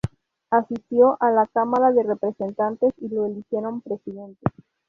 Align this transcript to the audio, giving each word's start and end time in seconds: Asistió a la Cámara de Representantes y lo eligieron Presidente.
Asistió 0.49 1.15
a 1.19 1.29
la 1.29 1.45
Cámara 1.45 1.91
de 1.91 2.01
Representantes 2.01 2.91
y 2.97 3.09
lo 3.09 3.27
eligieron 3.27 3.81
Presidente. 3.81 4.41